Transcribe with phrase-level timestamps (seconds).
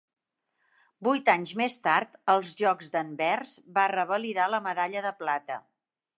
[1.07, 5.63] Vuit anys més tard, als Jocs d'Anvers, va revalidar la medalla de plata.